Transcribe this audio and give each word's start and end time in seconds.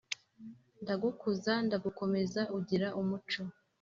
ndagukuza 0.81 1.53
ndagukomeza 1.65 2.41
ugira 2.57 2.87
umuco 3.01 3.41